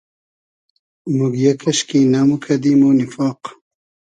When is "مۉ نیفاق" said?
2.79-3.41